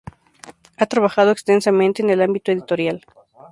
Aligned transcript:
Ha 0.77 0.87
trabajado 0.87 1.29
extensamente 1.29 2.01
en 2.01 2.09
el 2.09 2.23
ámbito 2.23 2.51
editorial. 2.51 3.05